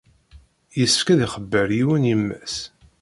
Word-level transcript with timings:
Yessefk 0.79 1.07
ad 1.13 1.19
ixebber 1.27 1.67
yiwen 1.79 2.03
yemma-s. 2.09 2.55